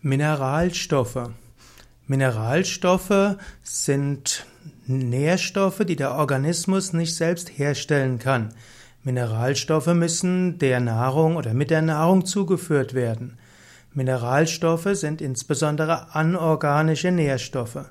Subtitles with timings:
[0.00, 1.30] Mineralstoffe.
[2.06, 4.46] Mineralstoffe sind
[4.86, 8.54] Nährstoffe, die der Organismus nicht selbst herstellen kann.
[9.02, 13.38] Mineralstoffe müssen der Nahrung oder mit der Nahrung zugeführt werden.
[13.92, 17.90] Mineralstoffe sind insbesondere anorganische Nährstoffe.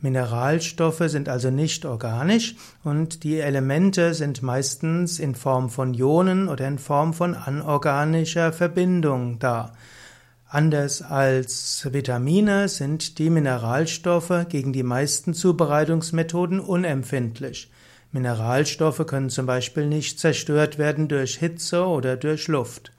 [0.00, 6.68] Mineralstoffe sind also nicht organisch und die Elemente sind meistens in Form von Ionen oder
[6.68, 9.72] in Form von anorganischer Verbindung da.
[10.50, 17.70] Anders als Vitamine sind die Mineralstoffe gegen die meisten Zubereitungsmethoden unempfindlich.
[18.12, 22.92] Mineralstoffe können zum Beispiel nicht zerstört werden durch Hitze oder durch Luft.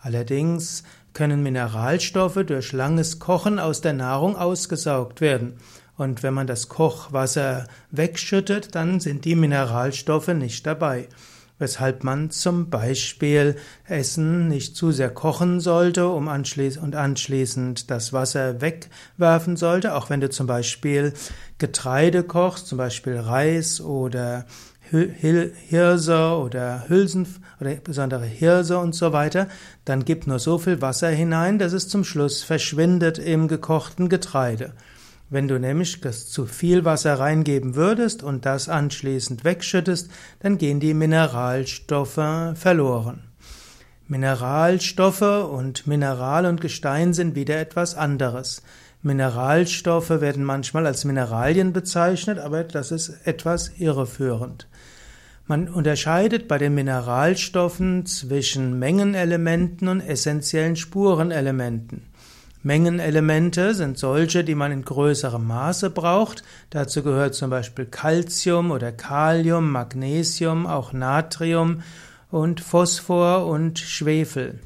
[0.00, 5.58] Allerdings können Mineralstoffe durch langes Kochen aus der Nahrung ausgesaugt werden.
[5.98, 11.08] Und wenn man das Kochwasser wegschüttet, dann sind die Mineralstoffe nicht dabei
[11.58, 18.12] weshalb man zum Beispiel Essen nicht zu sehr kochen sollte, um anschließend und anschließend das
[18.12, 19.94] Wasser wegwerfen sollte.
[19.94, 21.12] Auch wenn du zum Beispiel
[21.58, 24.46] Getreide kochst, zum Beispiel Reis oder
[24.90, 27.26] Hirse oder Hülsen
[27.60, 29.48] oder besondere Hirse und so weiter,
[29.84, 34.72] dann gib nur so viel Wasser hinein, dass es zum Schluss verschwindet im gekochten Getreide.
[35.30, 40.94] Wenn du nämlich zu viel Wasser reingeben würdest und das anschließend wegschüttest, dann gehen die
[40.94, 43.24] Mineralstoffe verloren.
[44.06, 48.62] Mineralstoffe und Mineral und Gestein sind wieder etwas anderes.
[49.02, 54.66] Mineralstoffe werden manchmal als Mineralien bezeichnet, aber das ist etwas irreführend.
[55.46, 62.02] Man unterscheidet bei den Mineralstoffen zwischen Mengenelementen und essentiellen Spurenelementen.
[62.62, 66.42] Mengenelemente sind solche, die man in größerem Maße braucht.
[66.70, 71.82] Dazu gehört zum Beispiel Calcium oder Kalium, Magnesium, auch Natrium
[72.30, 74.58] und Phosphor und Schwefel.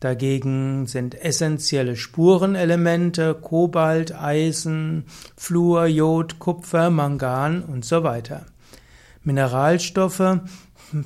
[0.00, 5.04] Dagegen sind essentielle Spurenelemente Kobalt, Eisen,
[5.36, 8.46] Fluor, Jod, Kupfer, Mangan und so weiter.
[9.28, 10.40] Mineralstoffe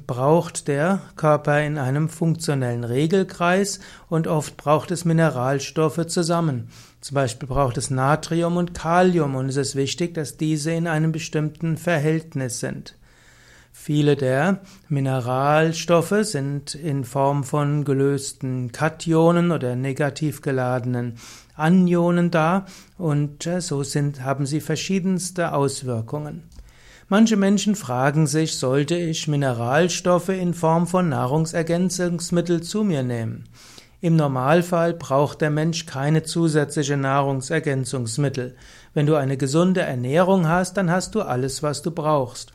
[0.06, 6.68] braucht der Körper in einem funktionellen Regelkreis und oft braucht es Mineralstoffe zusammen.
[7.00, 11.10] Zum Beispiel braucht es Natrium und Kalium und es ist wichtig, dass diese in einem
[11.10, 12.96] bestimmten Verhältnis sind.
[13.72, 21.16] Viele der Mineralstoffe sind in Form von gelösten Kationen oder negativ geladenen
[21.56, 22.66] Anionen da
[22.98, 26.44] und äh, so sind, haben sie verschiedenste Auswirkungen.
[27.12, 33.50] Manche Menschen fragen sich, sollte ich Mineralstoffe in Form von Nahrungsergänzungsmittel zu mir nehmen?
[34.00, 38.56] Im Normalfall braucht der Mensch keine zusätzliche Nahrungsergänzungsmittel.
[38.94, 42.54] Wenn du eine gesunde Ernährung hast, dann hast du alles, was du brauchst.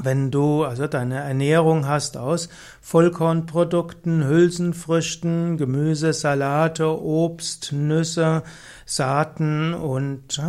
[0.00, 2.48] Wenn du also deine Ernährung hast aus
[2.80, 8.44] Vollkornprodukten, Hülsenfrüchten, Gemüse, Salate, Obst, Nüsse,
[8.86, 10.40] Saaten und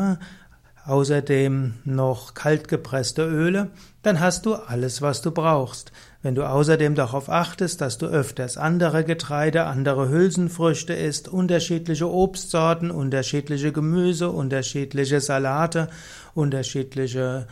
[0.86, 3.70] außerdem noch kaltgepresste Öle,
[4.04, 5.92] dann hast du alles, was du brauchst.
[6.22, 12.92] Wenn du außerdem darauf achtest, dass du öfters andere Getreide, andere Hülsenfrüchte isst, unterschiedliche Obstsorten,
[12.92, 15.88] unterschiedliche Gemüse, unterschiedliche Salate,
[16.34, 17.48] unterschiedliche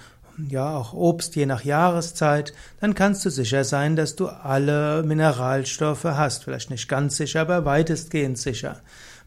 [0.49, 6.05] ja auch Obst je nach Jahreszeit, dann kannst du sicher sein, dass du alle Mineralstoffe
[6.05, 6.45] hast.
[6.45, 8.81] Vielleicht nicht ganz sicher, aber weitestgehend sicher.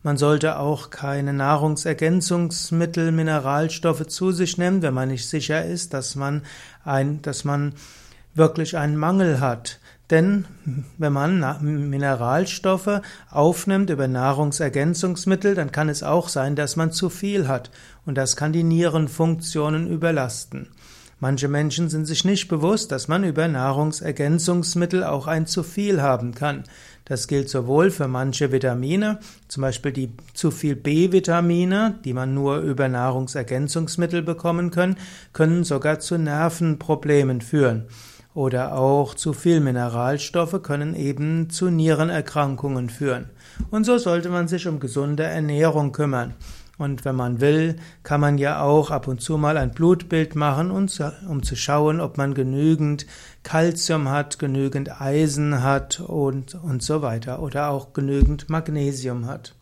[0.06, 6.14] Man sollte auch keine Nahrungsergänzungsmittel, Mineralstoffe zu sich nehmen, wenn man nicht sicher ist, dass
[6.14, 6.42] man
[6.84, 7.74] ein, dass man
[8.32, 9.80] wirklich einen Mangel hat.
[10.10, 10.44] Denn
[10.96, 11.40] wenn man
[11.90, 13.00] Mineralstoffe
[13.32, 17.72] aufnimmt über Nahrungsergänzungsmittel, dann kann es auch sein, dass man zu viel hat
[18.04, 20.68] und das kann die Nierenfunktionen überlasten.
[21.18, 26.34] Manche Menschen sind sich nicht bewusst, dass man über Nahrungsergänzungsmittel auch ein zu viel haben
[26.34, 26.64] kann.
[27.06, 32.58] Das gilt sowohl für manche Vitamine, zum Beispiel die zu viel B-Vitamine, die man nur
[32.58, 34.96] über Nahrungsergänzungsmittel bekommen kann,
[35.32, 37.86] können sogar zu Nervenproblemen führen.
[38.34, 43.30] Oder auch zu viel Mineralstoffe können eben zu Nierenerkrankungen führen.
[43.70, 46.34] Und so sollte man sich um gesunde Ernährung kümmern.
[46.78, 50.70] Und wenn man will, kann man ja auch ab und zu mal ein Blutbild machen,
[50.70, 53.06] um zu schauen, ob man genügend
[53.42, 59.55] Kalzium hat, genügend Eisen hat und, und so weiter oder auch genügend Magnesium hat.